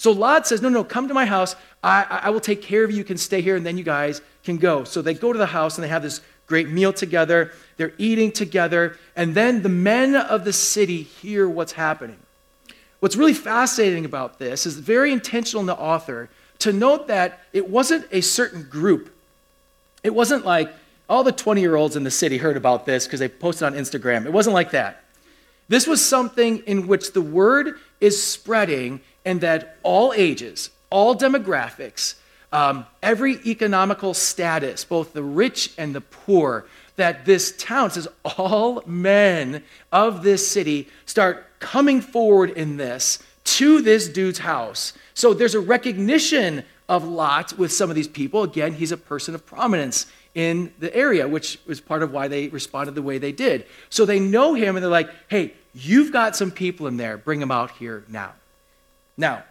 [0.00, 1.54] So Lot says, No, no, come to my house.
[1.84, 2.96] I, I will take care of you.
[2.96, 4.82] You can stay here, and then you guys can go.
[4.84, 7.52] So they go to the house and they have this great meal together.
[7.76, 8.96] They're eating together.
[9.14, 12.16] And then the men of the city hear what's happening.
[13.00, 17.68] What's really fascinating about this is very intentional in the author to note that it
[17.68, 19.14] wasn't a certain group.
[20.02, 20.72] It wasn't like,
[21.10, 23.74] all the 20 year olds in the city heard about this because they posted on
[23.74, 24.24] Instagram.
[24.24, 25.04] It wasn't like that.
[25.68, 32.14] This was something in which the word is spreading, and that all ages, all demographics,
[32.52, 38.82] um, every economical status, both the rich and the poor, that this town says all
[38.86, 44.92] men of this city start coming forward in this to this dude's house.
[45.14, 48.42] So there's a recognition of Lot with some of these people.
[48.42, 52.48] Again, he's a person of prominence in the area, which was part of why they
[52.48, 53.66] responded the way they did.
[53.88, 57.40] So they know him and they're like, hey, you've got some people in there, bring
[57.40, 58.32] them out here now.
[59.20, 59.44] Now,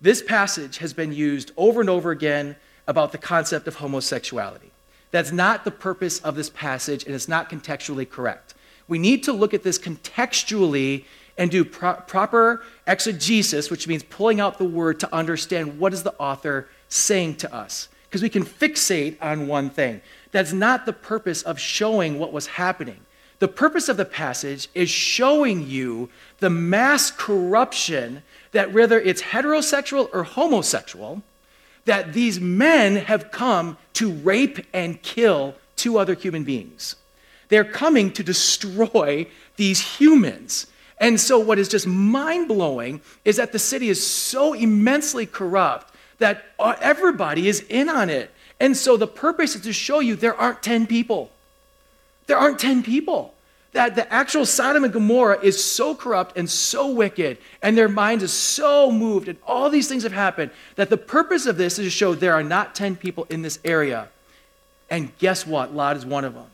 [0.00, 2.54] this passage has been used over and over again
[2.86, 4.70] about the concept of homosexuality.
[5.10, 8.54] That's not the purpose of this passage, and it's not contextually correct.
[8.86, 11.04] We need to look at this contextually
[11.36, 16.04] and do pro- proper exegesis, which means pulling out the word to understand what is
[16.04, 17.88] the author saying to us.
[18.04, 20.00] Because we can fixate on one thing.
[20.30, 23.00] That's not the purpose of showing what was happening.
[23.38, 28.22] The purpose of the passage is showing you the mass corruption
[28.52, 31.22] that, whether it's heterosexual or homosexual,
[31.84, 36.96] that these men have come to rape and kill two other human beings.
[37.48, 40.66] They're coming to destroy these humans.
[40.98, 45.94] And so, what is just mind blowing is that the city is so immensely corrupt
[46.18, 48.30] that uh, everybody is in on it.
[48.60, 51.30] And so the purpose is to show you there aren't 10 people.
[52.28, 53.34] There aren't 10 people.
[53.72, 58.24] That the actual Sodom and Gomorrah is so corrupt and so wicked, and their minds
[58.24, 61.86] is so moved, and all these things have happened, that the purpose of this is
[61.86, 64.08] to show there are not 10 people in this area.
[64.88, 65.74] And guess what?
[65.74, 66.46] Lot is one of them.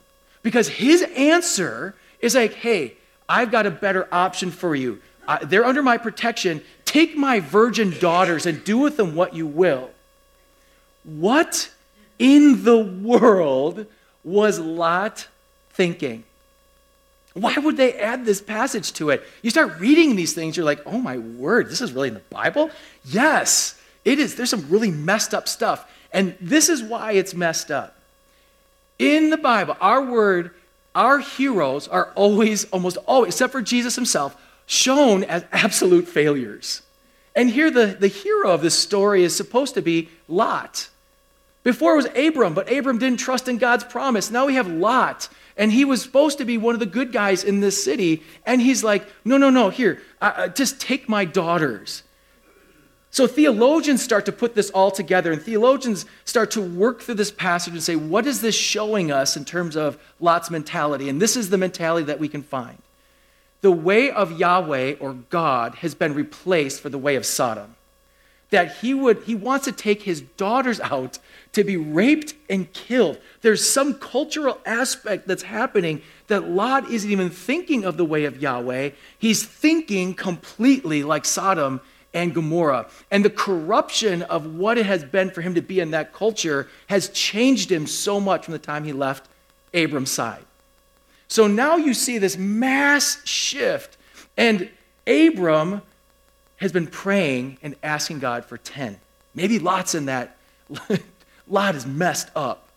[0.43, 2.95] Because his answer is like, hey,
[3.29, 5.01] I've got a better option for you.
[5.27, 6.63] Uh, they're under my protection.
[6.85, 9.91] Take my virgin daughters and do with them what you will.
[11.05, 11.71] What
[12.19, 13.87] in the world
[14.25, 15.29] was Lot
[15.75, 16.25] thinking?
[17.35, 19.25] Why would they add this passage to it?
[19.43, 22.21] You start reading these things, you're like, oh my word, this is really in the
[22.31, 22.71] Bible?
[23.05, 24.37] Yes, it is.
[24.37, 25.91] There's some really messed up stuff.
[26.13, 27.97] And this is why it's messed up.
[29.01, 30.53] In the Bible, our word,
[30.95, 36.83] our heroes are always, almost always, except for Jesus himself, shown as absolute failures.
[37.35, 40.89] And here, the, the hero of this story is supposed to be Lot.
[41.65, 44.31] Before it was Abram, but Abram didn't trust in God's promise.
[44.31, 47.43] Now we have Lot, and he was supposed to be one of the good guys
[47.43, 48.23] in this city.
[48.47, 52.03] And he's like, no, no, no, here, uh, just take my daughters.
[53.11, 57.31] So theologians start to put this all together, and theologians start to work through this
[57.31, 61.09] passage and say, what is this showing us in terms of Lot's mentality?
[61.09, 62.77] And this is the mentality that we can find.
[63.63, 67.77] The way of Yahweh or God has been replaced for the way of Sodom.
[68.51, 71.19] That he would he wants to take his daughters out
[71.55, 73.19] to be raped and killed.
[73.41, 78.41] There's some cultural aspect that's happening that Lot isn't even thinking of the way of
[78.41, 78.91] Yahweh.
[79.19, 81.81] He's thinking completely like Sodom
[82.13, 82.87] and Gomorrah.
[83.11, 86.69] And the corruption of what it has been for him to be in that culture
[86.87, 89.29] has changed him so much from the time he left
[89.73, 90.45] Abram's side.
[91.29, 93.97] So now you see this mass shift,
[94.37, 94.69] and
[95.07, 95.83] Abram
[96.57, 98.99] has been praying and asking God for 10.
[99.35, 100.37] Maybe Lot's in that.
[101.49, 102.69] Lot is messed up.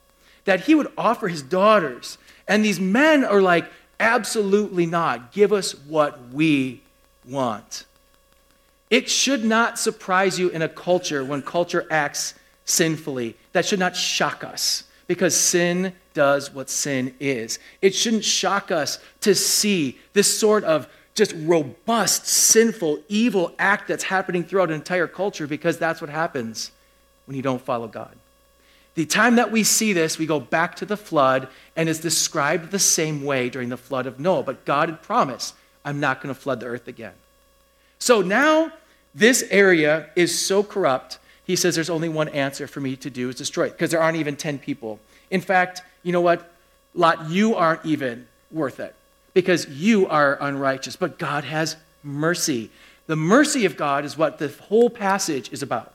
[0.46, 2.18] That he would offer his daughters.
[2.48, 5.32] And these men are like, absolutely not.
[5.32, 6.82] Give us what we
[7.28, 7.86] want.
[8.90, 12.34] It should not surprise you in a culture when culture acts
[12.66, 13.36] sinfully.
[13.52, 17.60] That should not shock us because sin does what sin is.
[17.82, 24.04] It shouldn't shock us to see this sort of just robust, sinful, evil act that's
[24.04, 26.72] happening throughout an entire culture because that's what happens
[27.26, 28.16] when you don't follow God.
[28.98, 32.72] The time that we see this, we go back to the flood, and it's described
[32.72, 34.42] the same way during the flood of Noah.
[34.42, 35.54] But God had promised,
[35.86, 37.14] I'm not going to flood the earth again.
[38.00, 38.72] So now
[39.14, 43.30] this area is so corrupt, he says there's only one answer for me to do
[43.30, 45.00] is destroy it because there aren't even 10 people.
[45.30, 46.50] In fact, you know what?
[46.96, 48.96] Lot, you aren't even worth it
[49.36, 50.96] because you are unrighteous.
[50.96, 52.72] But God has mercy.
[53.06, 55.94] The mercy of God is what the whole passage is about.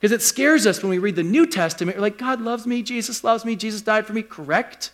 [0.00, 1.96] Because it scares us when we read the New Testament.
[1.96, 4.22] We're like, God loves me, Jesus loves me, Jesus died for me.
[4.22, 4.92] Correct.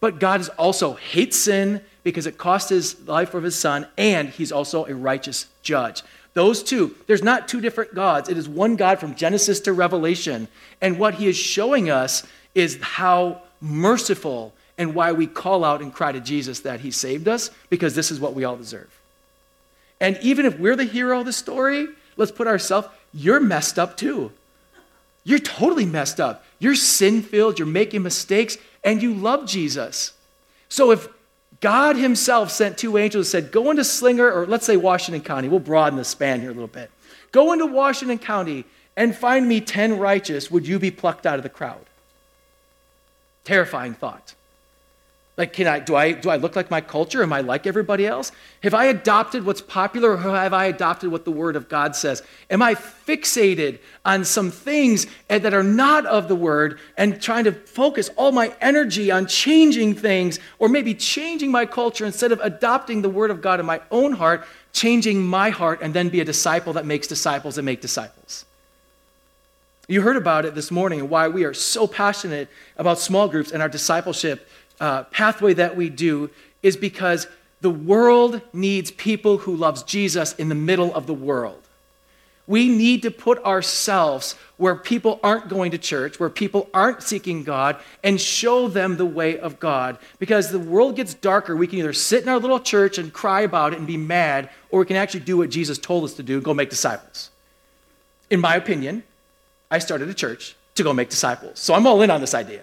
[0.00, 4.28] But God is also hates sin because it cost his life of his son, and
[4.28, 6.02] he's also a righteous judge.
[6.34, 8.28] Those two, there's not two different gods.
[8.28, 10.48] It is one God from Genesis to Revelation.
[10.80, 15.94] And what he is showing us is how merciful and why we call out and
[15.94, 18.90] cry to Jesus that he saved us, because this is what we all deserve.
[20.00, 23.96] And even if we're the hero of the story, let's put ourselves, you're messed up
[23.96, 24.32] too.
[25.22, 26.44] You're totally messed up.
[26.58, 30.12] You're sin filled, you're making mistakes, and you love Jesus.
[30.68, 31.08] So if
[31.60, 35.48] God Himself sent two angels and said, Go into Slinger, or let's say Washington County.
[35.48, 36.90] We'll broaden the span here a little bit.
[37.32, 38.64] Go into Washington County
[38.96, 40.50] and find me 10 righteous.
[40.50, 41.86] Would you be plucked out of the crowd?
[43.44, 44.34] Terrifying thought.
[45.36, 47.20] Like, can I, do, I, do I look like my culture?
[47.20, 48.30] Am I like everybody else?
[48.62, 52.22] Have I adopted what's popular or have I adopted what the Word of God says?
[52.50, 57.52] Am I fixated on some things that are not of the Word and trying to
[57.52, 63.02] focus all my energy on changing things or maybe changing my culture instead of adopting
[63.02, 66.24] the Word of God in my own heart, changing my heart, and then be a
[66.24, 68.44] disciple that makes disciples that make disciples?
[69.88, 73.50] You heard about it this morning and why we are so passionate about small groups
[73.50, 74.48] and our discipleship
[74.80, 76.30] uh, pathway that we do
[76.62, 77.26] is because
[77.60, 81.60] the world needs people who loves Jesus in the middle of the world.
[82.46, 87.42] We need to put ourselves where people aren't going to church, where people aren't seeking
[87.42, 89.96] God, and show them the way of God.
[90.18, 93.40] Because the world gets darker, we can either sit in our little church and cry
[93.40, 96.22] about it and be mad, or we can actually do what Jesus told us to
[96.22, 97.30] do go make disciples.
[98.28, 99.04] In my opinion,
[99.70, 101.58] I started a church to go make disciples.
[101.58, 102.62] So I'm all in on this idea.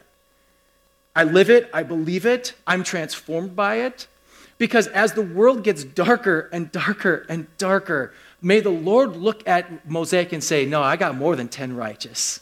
[1.15, 4.07] I live it, I believe it, I'm transformed by it.
[4.57, 9.89] Because as the world gets darker and darker and darker, may the Lord look at
[9.89, 12.41] Mosaic and say, No, I got more than 10 righteous.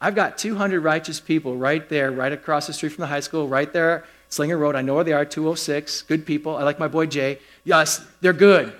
[0.00, 3.48] I've got 200 righteous people right there, right across the street from the high school,
[3.48, 4.74] right there, Slinger Road.
[4.74, 6.02] I know where they are, 206.
[6.02, 6.56] Good people.
[6.56, 7.38] I like my boy Jay.
[7.64, 8.72] Yes, they're good.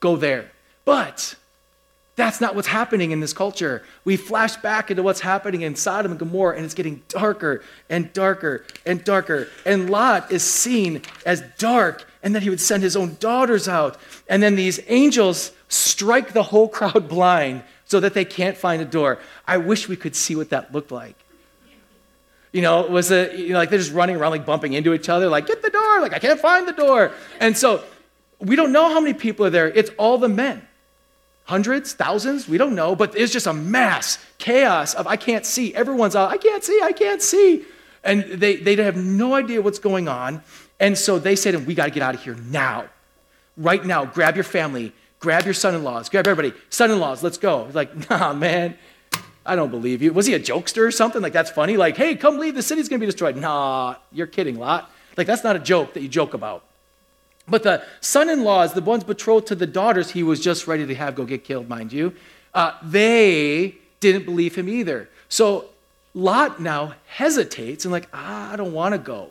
[0.00, 0.50] Go there.
[0.84, 1.36] But
[2.16, 3.82] that's not what's happening in this culture.
[4.04, 8.10] We flash back into what's happening in Sodom and Gomorrah, and it's getting darker and
[8.14, 9.48] darker and darker.
[9.66, 13.98] And Lot is seen as dark, and then he would send his own daughters out.
[14.28, 18.86] And then these angels strike the whole crowd blind so that they can't find a
[18.86, 19.18] door.
[19.46, 21.16] I wish we could see what that looked like.
[22.50, 25.10] You know, was it you know, like they're just running around, like bumping into each
[25.10, 27.12] other, like, get the door, like, I can't find the door.
[27.40, 27.84] And so
[28.38, 29.68] we don't know how many people are there.
[29.68, 30.65] It's all the men.
[31.46, 35.74] Hundreds, thousands, we don't know, but it's just a mass chaos of I can't see.
[35.74, 37.64] Everyone's out, I can't see, I can't see.
[38.04, 40.42] And they, they have no idea what's going on.
[40.78, 42.86] And so they say to him, We got to get out of here now.
[43.56, 46.56] Right now, grab your family, grab your son in laws, grab everybody.
[46.68, 47.64] Son in laws, let's go.
[47.64, 48.76] He's like, Nah, man,
[49.44, 50.12] I don't believe you.
[50.12, 51.22] Was he a jokester or something?
[51.22, 51.76] Like, that's funny.
[51.76, 53.36] Like, hey, come leave, the city's going to be destroyed.
[53.36, 54.90] Nah, you're kidding, Lot.
[55.16, 56.64] Like, that's not a joke that you joke about.
[57.48, 60.86] But the son in laws, the ones betrothed to the daughters he was just ready
[60.86, 62.12] to have go get killed, mind you,
[62.54, 65.08] uh, they didn't believe him either.
[65.28, 65.66] So
[66.14, 69.28] Lot now hesitates and, like, ah, I don't want to go.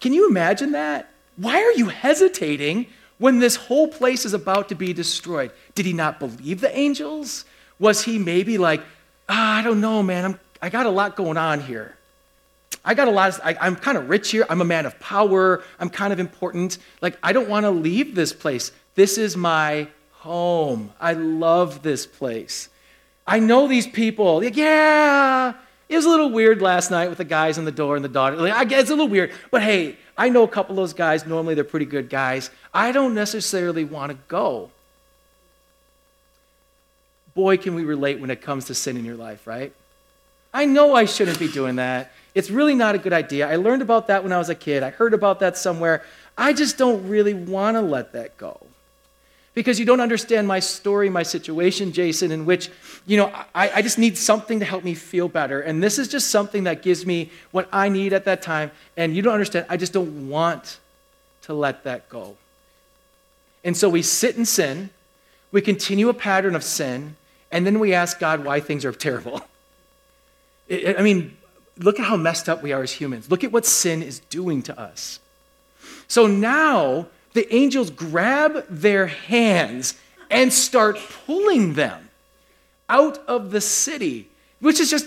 [0.00, 1.10] Can you imagine that?
[1.36, 2.86] Why are you hesitating
[3.18, 5.50] when this whole place is about to be destroyed?
[5.74, 7.44] Did he not believe the angels?
[7.78, 8.80] Was he maybe like,
[9.28, 11.95] ah, I don't know, man, I'm, I got a lot going on here?
[12.86, 14.46] I got a lot of, I, I'm kind of rich here.
[14.48, 15.62] I'm a man of power.
[15.80, 16.78] I'm kind of important.
[17.02, 18.70] Like, I don't want to leave this place.
[18.94, 20.92] This is my home.
[21.00, 22.68] I love this place.
[23.26, 24.40] I know these people.
[24.40, 25.52] Like, yeah,
[25.88, 28.08] it was a little weird last night with the guys in the door and the
[28.08, 28.36] daughter.
[28.36, 30.94] Like, I guess it's a little weird, but hey, I know a couple of those
[30.94, 31.26] guys.
[31.26, 32.50] Normally, they're pretty good guys.
[32.72, 34.70] I don't necessarily want to go.
[37.34, 39.72] Boy, can we relate when it comes to sin in your life, right?
[40.54, 42.12] I know I shouldn't be doing that.
[42.36, 43.48] It's really not a good idea.
[43.50, 44.82] I learned about that when I was a kid.
[44.82, 46.04] I heard about that somewhere.
[46.36, 48.60] I just don't really want to let that go.
[49.54, 52.68] Because you don't understand my story, my situation, Jason, in which,
[53.06, 55.62] you know, I, I just need something to help me feel better.
[55.62, 58.70] And this is just something that gives me what I need at that time.
[58.98, 60.78] And you don't understand, I just don't want
[61.44, 62.36] to let that go.
[63.64, 64.90] And so we sit in sin,
[65.52, 67.16] we continue a pattern of sin,
[67.50, 69.40] and then we ask God why things are terrible.
[70.70, 71.34] I mean,
[71.78, 73.30] look at how messed up we are as humans.
[73.30, 75.20] Look at what sin is doing to us.
[76.08, 79.94] So now the angels grab their hands
[80.30, 82.08] and start pulling them
[82.88, 84.28] out of the city,
[84.60, 85.06] which is just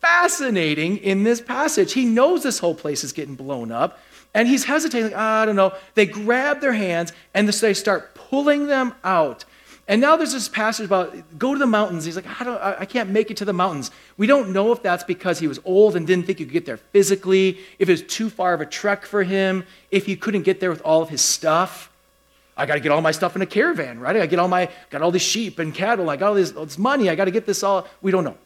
[0.00, 1.92] fascinating in this passage.
[1.92, 3.98] He knows this whole place is getting blown up,
[4.34, 5.72] and he's hesitating, like, I don't know.
[5.94, 9.44] They grab their hands and they start pulling them out.
[9.86, 12.06] And now there's this passage about go to the mountains.
[12.06, 13.90] He's like, I, don't, I can't make it to the mountains.
[14.16, 16.64] We don't know if that's because he was old and didn't think he could get
[16.64, 20.42] there physically, if it was too far of a trek for him, if he couldn't
[20.42, 21.90] get there with all of his stuff.
[22.56, 24.16] I got to get all my stuff in a caravan, right?
[24.16, 26.08] I get all my, got all these sheep and cattle.
[26.08, 27.10] I got all this, all this money.
[27.10, 27.86] I got to get this all.
[28.00, 28.38] We don't know.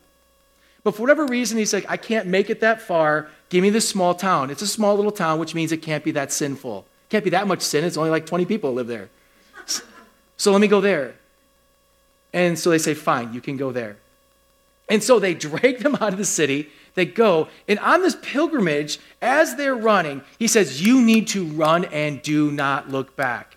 [0.83, 3.29] But for whatever reason, he's like, I can't make it that far.
[3.49, 4.51] Give me this small town.
[4.51, 6.81] It's a small little town, which means it can't be that sinful.
[6.81, 7.85] It Can't be that much sin.
[7.85, 9.09] It's only like 20 people live there.
[10.37, 11.15] So let me go there.
[12.33, 13.97] And so they say, Fine, you can go there.
[14.89, 16.71] And so they drag them out of the city.
[16.95, 17.49] They go.
[17.69, 22.51] And on this pilgrimage, as they're running, he says, You need to run and do
[22.51, 23.57] not look back.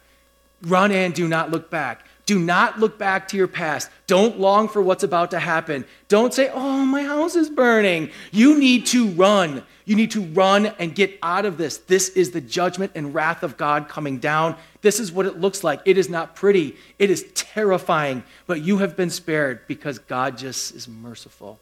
[0.62, 2.06] Run and do not look back.
[2.32, 3.90] Do not look back to your past.
[4.08, 5.84] Don't long for what's about to happen.
[6.08, 8.10] Don't say, Oh, my house is burning.
[8.32, 9.64] You need to run.
[9.84, 11.80] You need to run and get out of this.
[11.80, 14.56] This is the judgment and wrath of God coming down.
[14.82, 15.82] This is what it looks like.
[15.84, 20.74] It is not pretty, it is terrifying, but you have been spared because God just
[20.74, 21.60] is merciful.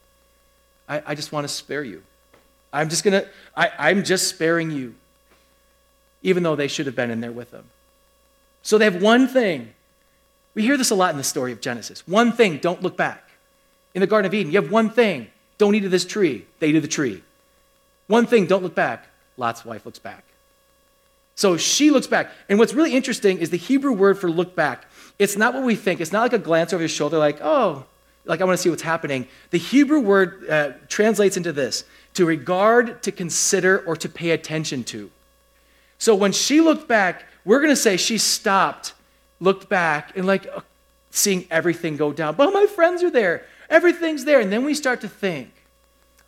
[0.87, 2.03] I, I just want to spare you.
[2.71, 4.93] I'm just going to, I'm just sparing you,
[6.21, 7.65] even though they should have been in there with them.
[8.61, 9.73] So they have one thing
[10.55, 12.07] we hear this a lot in the story of Genesis.
[12.07, 13.29] One thing, don't look back.
[13.93, 16.45] In the Garden of Eden, you have one thing, don't eat of this tree.
[16.59, 17.23] They eat of the tree.
[18.07, 19.07] One thing, don't look back.
[19.37, 20.23] Lot's wife looks back.
[21.35, 22.31] So she looks back.
[22.49, 24.85] And what's really interesting is the Hebrew word for look back.
[25.17, 26.01] It's not what we think.
[26.01, 27.85] It's not like a glance over your shoulder, like, oh,
[28.25, 29.27] like I want to see what's happening.
[29.51, 31.85] The Hebrew word uh, translates into this
[32.15, 35.09] to regard, to consider, or to pay attention to.
[35.97, 38.93] So when she looked back, we're going to say she stopped
[39.39, 40.61] looked back and like uh,
[41.11, 42.35] seeing everything go down.
[42.35, 43.45] But my friends are there.
[43.69, 44.39] Everything's there.
[44.39, 45.51] And then we start to think,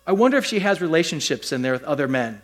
[0.06, 2.42] I wonder if she has relationships in there with other men.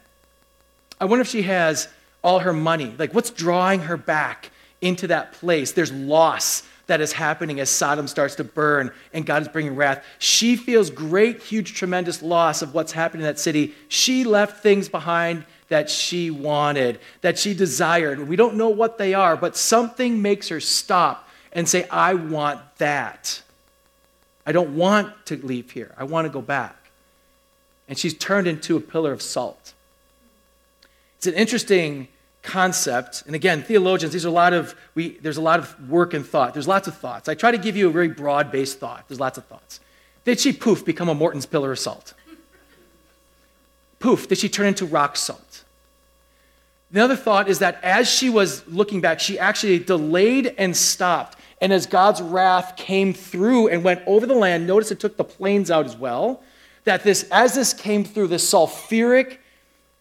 [1.01, 1.89] I wonder if she has
[2.23, 2.95] all her money.
[2.99, 4.51] Like, what's drawing her back
[4.81, 5.73] into that place?
[5.73, 10.05] There's loss that is happening as Sodom starts to burn and God is bringing wrath.
[10.19, 13.75] She feels great, huge, tremendous loss of what's happening in that city.
[13.89, 18.27] She left things behind that she wanted, that she desired.
[18.27, 22.61] We don't know what they are, but something makes her stop and say, I want
[22.79, 23.43] that.
[24.47, 25.95] I don't want to leave here.
[25.99, 26.91] I want to go back.
[27.89, 29.75] And she's turned into a pillar of salt.
[31.19, 32.09] It's an interesting
[32.43, 33.25] concept.
[33.27, 36.25] And again, theologians, these are a lot of, we, there's a lot of work and
[36.25, 36.55] thought.
[36.55, 37.29] There's lots of thoughts.
[37.29, 39.07] I try to give you a very broad based thought.
[39.09, 39.81] There's lots of thoughts.
[40.25, 42.15] Did she, poof, become a Morton's pillar of salt?
[43.99, 45.65] Poof, did she turn into rock salt?
[46.91, 51.37] The other thought is that as she was looking back, she actually delayed and stopped
[51.61, 55.25] And as God's wrath came through and went over the land, notice it took the
[55.25, 56.43] plains out as well.
[56.85, 59.39] That this, as this came through, this sulfuric,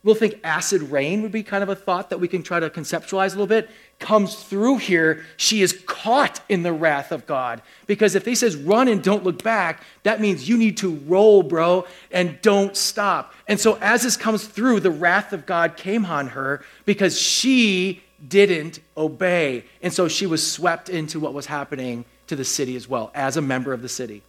[0.04, 2.70] we'll think acid rain would be kind of a thought that we can try to
[2.70, 3.70] conceptualize a little bit,
[4.00, 5.26] comes through here.
[5.38, 7.62] She is caught in the wrath of God.
[7.88, 11.43] Because if he says run and don't look back, that means you need to roll,
[11.43, 13.34] bro, and don't stop.
[13.48, 18.04] And so as this comes through, the wrath of God came on her because she
[18.28, 19.64] didn't obey.
[19.82, 23.38] And so she was swept into what was happening to the city as well, as
[23.38, 24.22] a member of the city.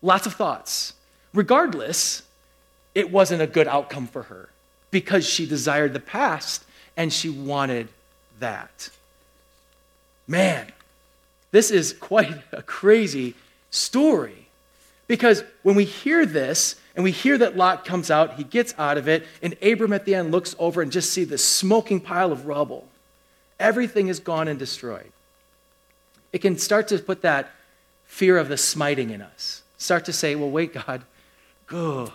[0.00, 0.94] Lots of thoughts.
[1.34, 2.22] Regardless,
[2.94, 4.48] it wasn't a good outcome for her
[4.90, 6.64] because she desired the past
[6.96, 7.88] and she wanted
[8.42, 8.90] that.
[10.28, 10.70] Man,
[11.50, 13.34] this is quite a crazy
[13.70, 14.46] story
[15.08, 18.98] because when we hear this, and we hear that Lot comes out, he gets out
[18.98, 22.30] of it, and Abram at the end looks over and just see this smoking pile
[22.30, 22.86] of rubble.
[23.58, 25.10] Everything is gone and destroyed.
[26.32, 27.50] It can start to put that
[28.04, 29.62] fear of the smiting in us.
[29.78, 31.02] Start to say, well, wait, God,
[31.66, 32.12] go.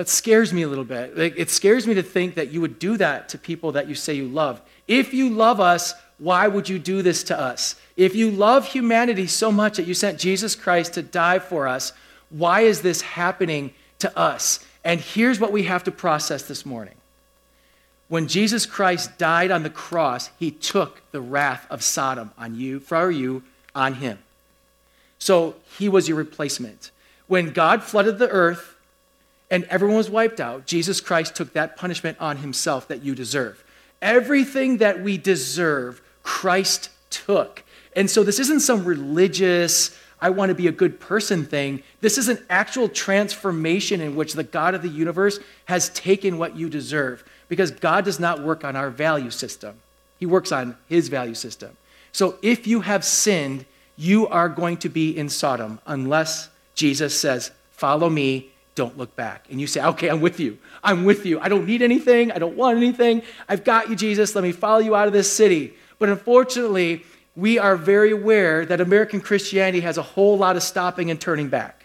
[0.00, 1.12] That scares me a little bit.
[1.18, 4.14] It scares me to think that you would do that to people that you say
[4.14, 4.62] you love.
[4.88, 7.74] If you love us, why would you do this to us?
[7.98, 11.92] If you love humanity so much that you sent Jesus Christ to die for us,
[12.30, 14.64] why is this happening to us?
[14.84, 16.94] And here's what we have to process this morning.
[18.08, 22.80] When Jesus Christ died on the cross, he took the wrath of Sodom on you,
[22.80, 23.42] for you,
[23.74, 24.18] on him.
[25.18, 26.90] So he was your replacement.
[27.26, 28.69] When God flooded the earth
[29.50, 33.64] and everyone was wiped out, Jesus Christ took that punishment on himself that you deserve.
[34.00, 37.64] Everything that we deserve, Christ took.
[37.96, 41.82] And so this isn't some religious, I want to be a good person thing.
[42.00, 46.56] This is an actual transformation in which the God of the universe has taken what
[46.56, 49.76] you deserve because God does not work on our value system,
[50.18, 51.76] He works on His value system.
[52.12, 57.50] So if you have sinned, you are going to be in Sodom unless Jesus says,
[57.72, 59.46] Follow me, don't look back.
[59.50, 60.58] And you say, Okay, I'm with you.
[60.82, 61.40] I'm with you.
[61.40, 62.32] I don't need anything.
[62.32, 63.22] I don't want anything.
[63.48, 64.34] I've got you, Jesus.
[64.34, 65.74] Let me follow you out of this city.
[65.98, 67.04] But unfortunately,
[67.36, 71.48] we are very aware that American Christianity has a whole lot of stopping and turning
[71.48, 71.84] back.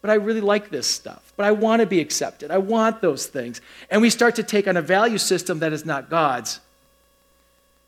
[0.00, 1.32] But I really like this stuff.
[1.36, 2.50] But I want to be accepted.
[2.50, 3.60] I want those things.
[3.90, 6.60] And we start to take on a value system that is not God's.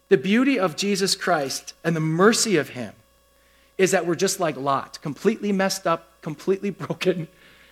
[0.08, 2.94] The beauty of Jesus Christ and the mercy of Him
[3.76, 7.28] is that we're just like Lot, completely messed up, completely broken,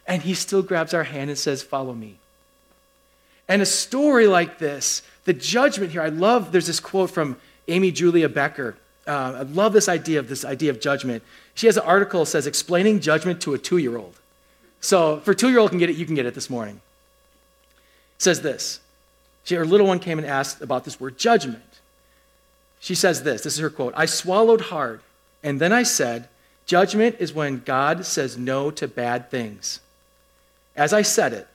[0.07, 2.17] and He still grabs our hand and says, Follow me.
[3.49, 7.37] And a story like this, the judgment here, I love, there's this quote from
[7.69, 8.77] Amy Julia Becker
[9.07, 11.23] uh, I love this idea of this idea of judgment.
[11.55, 14.15] She has an article that says explaining judgment to a two-year-old.
[14.81, 16.81] So for two-year-old can get it, you can get it this morning.
[18.17, 18.81] It says this.
[19.45, 21.81] She, her little one came and asked about this word judgment.
[22.79, 23.43] She says this.
[23.43, 23.93] This is her quote.
[23.97, 25.01] I swallowed hard,
[25.43, 26.29] and then I said,
[26.65, 29.81] Judgment is when God says no to bad things.
[30.77, 31.49] As I said it,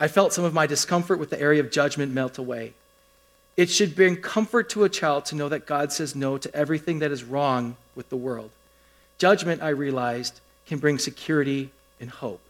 [0.00, 2.74] I felt some of my discomfort with the area of judgment melt away.
[3.56, 6.98] It should bring comfort to a child to know that God says no to everything
[6.98, 8.50] that is wrong with the world.
[9.18, 11.70] Judgment, I realized, can bring security
[12.00, 12.40] and hope.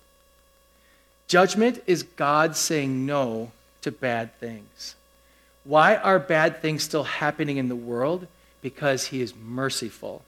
[1.29, 3.51] Judgment is God saying no
[3.83, 4.95] to bad things.
[5.65, 8.27] Why are bad things still happening in the world?
[8.63, 10.23] Because He is merciful.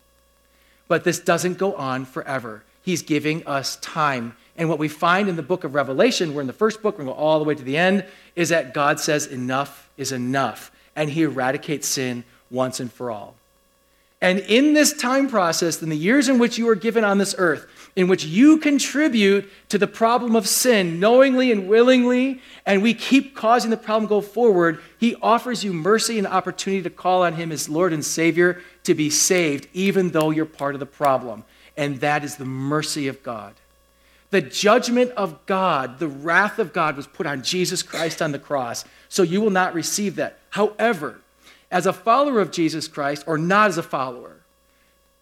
[0.89, 2.65] But this doesn't go on forever.
[2.83, 4.37] He's giving us time.
[4.57, 7.05] And what we find in the book of Revelation, we're in the first book, we're
[7.05, 8.05] going all the way to the end,
[8.35, 13.35] is that God says enough is enough, and he eradicates sin once and for all.
[14.21, 17.35] And in this time process, in the years in which you are given on this
[17.37, 22.95] earth, in which you contribute to the problem of sin knowingly and willingly, and we
[22.95, 27.35] keep causing the problem go forward, he offers you mercy and opportunity to call on
[27.35, 31.45] him as Lord and Savior to be saved, even though you're part of the problem.
[31.77, 33.55] And that is the mercy of God.
[34.37, 38.39] The judgment of God, the wrath of God was put on Jesus Christ on the
[38.39, 38.85] cross.
[39.09, 40.39] So you will not receive that.
[40.51, 41.23] However,
[41.71, 44.37] as a follower of Jesus Christ, or not as a follower,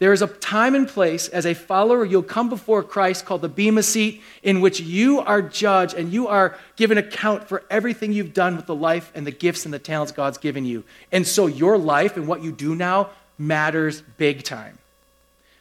[0.00, 3.48] there is a time and place as a follower, you'll come before Christ called the
[3.48, 8.34] Bema Seat, in which you are judged and you are given account for everything you've
[8.34, 10.82] done with the life and the gifts and the talents God's given you.
[11.12, 14.76] And so your life and what you do now matters big time.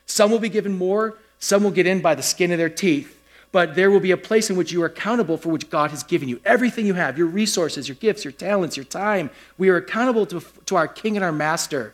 [0.07, 3.19] Some will be given more, some will get in by the skin of their teeth
[3.53, 6.01] but there will be a place in which you are accountable for which God has
[6.01, 6.41] given you.
[6.43, 9.29] Everything you have, your resources, your gifts, your talents, your time,
[9.59, 11.93] we are accountable to, to our King and our Master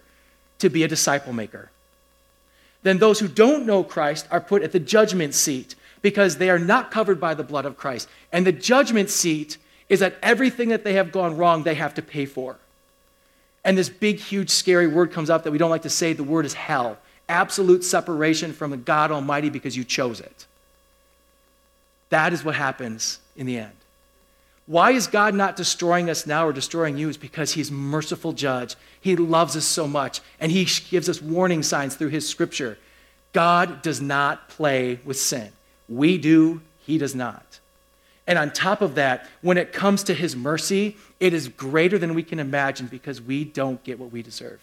[0.60, 1.70] to be a disciple maker.
[2.82, 6.58] Then those who don't know Christ are put at the judgment seat because they are
[6.58, 8.08] not covered by the blood of Christ.
[8.32, 9.58] And the judgment seat
[9.90, 12.56] is that everything that they have gone wrong, they have to pay for.
[13.66, 16.14] And this big, huge, scary word comes up that we don't like to say.
[16.14, 16.98] The word is hell.
[17.28, 20.46] Absolute separation from the God Almighty because you chose it.
[22.10, 23.72] That is what happens in the end.
[24.66, 27.10] Why is God not destroying us now or destroying you?
[27.10, 28.76] Is because He's merciful judge.
[29.02, 32.78] He loves us so much, and He gives us warning signs through His scripture.
[33.34, 35.52] God does not play with sin.
[35.88, 37.60] We do, He does not.
[38.28, 42.14] And on top of that, when it comes to His mercy, it is greater than
[42.14, 44.60] we can imagine because we don't get what we deserve.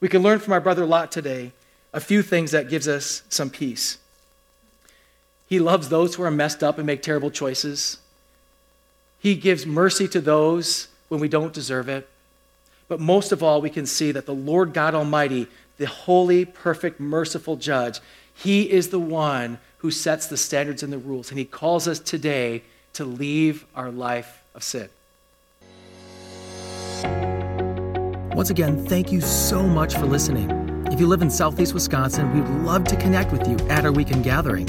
[0.00, 1.52] We can learn from our brother Lot today
[1.92, 3.98] a few things that gives us some peace.
[5.48, 7.98] He loves those who are messed up and make terrible choices.
[9.18, 12.08] He gives mercy to those when we don't deserve it.
[12.86, 15.46] But most of all, we can see that the Lord God Almighty,
[15.78, 18.00] the holy, perfect, merciful judge,
[18.34, 21.30] he is the one who sets the standards and the rules.
[21.30, 22.62] And he calls us today
[22.94, 24.88] to leave our life of sin.
[28.34, 30.50] Once again, thank you so much for listening.
[30.92, 34.24] If you live in Southeast Wisconsin, we'd love to connect with you at our weekend
[34.24, 34.68] gathering.